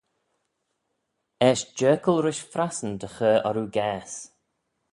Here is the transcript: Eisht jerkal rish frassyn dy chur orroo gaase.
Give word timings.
Eisht 1.47 1.69
jerkal 1.81 2.19
rish 2.23 2.43
frassyn 2.51 2.93
dy 3.01 3.09
chur 3.15 3.39
orroo 3.49 3.69
gaase. 3.75 4.19